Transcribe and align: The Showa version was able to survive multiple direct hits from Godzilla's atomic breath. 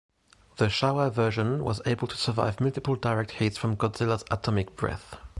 The 0.57 0.65
Showa 0.65 1.11
version 1.13 1.63
was 1.63 1.79
able 1.85 2.07
to 2.07 2.15
survive 2.17 2.59
multiple 2.59 2.95
direct 2.95 3.33
hits 3.33 3.59
from 3.59 3.75
Godzilla's 3.77 4.25
atomic 4.31 4.75
breath. 4.75 5.15